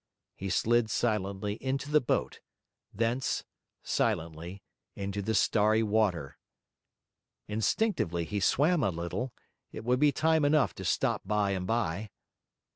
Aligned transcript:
He 0.35 0.49
slid 0.49 0.89
silently 0.89 1.63
into 1.63 1.91
the 1.91 2.01
boat; 2.01 2.39
thence, 2.91 3.43
silently, 3.83 4.63
into 4.95 5.21
the 5.21 5.35
starry 5.35 5.83
water. 5.83 6.39
Instinctively 7.47 8.25
he 8.25 8.39
swam 8.39 8.81
a 8.81 8.89
little; 8.89 9.31
it 9.71 9.83
would 9.83 9.99
be 9.99 10.11
time 10.11 10.43
enough 10.43 10.73
to 10.77 10.85
stop 10.85 11.21
by 11.23 11.51
and 11.51 11.67
by. 11.67 12.09